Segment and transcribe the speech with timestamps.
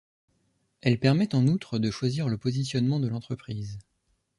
[0.81, 3.77] Elle permet en outre de choisir le positionnement de l'entreprise.